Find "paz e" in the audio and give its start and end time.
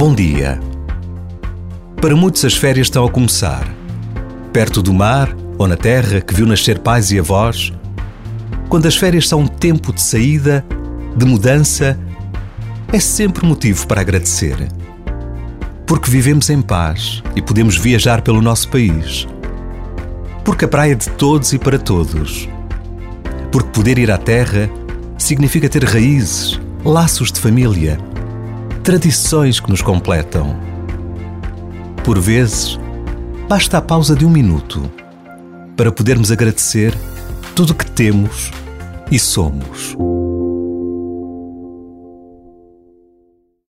16.62-17.42